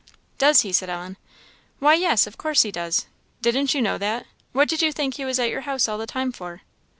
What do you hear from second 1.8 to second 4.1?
yes, of course he does; didn't you know